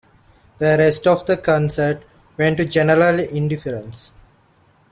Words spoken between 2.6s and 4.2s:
general indifference.